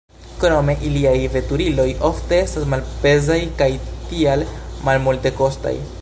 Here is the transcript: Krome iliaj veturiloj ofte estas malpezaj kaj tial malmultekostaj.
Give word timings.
Krome 0.43 0.73
iliaj 0.87 1.11
veturiloj 1.35 1.85
ofte 2.09 2.41
estas 2.45 2.67
malpezaj 2.73 3.39
kaj 3.61 3.69
tial 4.09 4.49
malmultekostaj. 4.89 5.79